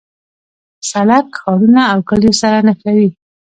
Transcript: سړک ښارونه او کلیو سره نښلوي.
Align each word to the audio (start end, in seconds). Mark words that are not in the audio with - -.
سړک 0.89 1.25
ښارونه 1.39 1.81
او 1.91 1.99
کلیو 2.09 2.39
سره 2.41 2.57
نښلوي. 2.67 3.09